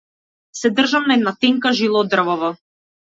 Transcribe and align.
Се 0.59 0.71
држам 0.79 1.05
на 1.11 1.17
една 1.19 1.33
тенка 1.45 1.75
жила 1.81 2.01
од 2.03 2.11
дрвово. 2.15 2.51